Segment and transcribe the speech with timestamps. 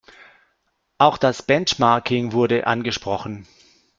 [0.97, 3.45] Auch das Benchmarking wurde angesprochen.